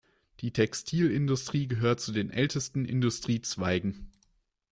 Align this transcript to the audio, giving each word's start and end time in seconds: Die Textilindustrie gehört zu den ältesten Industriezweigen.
Die 0.39 0.51
Textilindustrie 0.51 1.67
gehört 1.67 1.99
zu 1.99 2.11
den 2.11 2.31
ältesten 2.31 2.85
Industriezweigen. 2.85 4.09